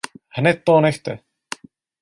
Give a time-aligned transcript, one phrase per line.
[0.37, 1.19] Hned toho nechte!